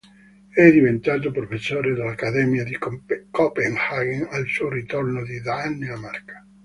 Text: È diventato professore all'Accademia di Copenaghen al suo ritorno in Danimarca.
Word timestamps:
È 0.49 0.71
diventato 0.71 1.29
professore 1.29 1.91
all'Accademia 1.91 2.63
di 2.63 2.75
Copenaghen 3.29 4.27
al 4.31 4.47
suo 4.47 4.67
ritorno 4.69 5.19
in 5.19 5.43
Danimarca. 5.43 6.43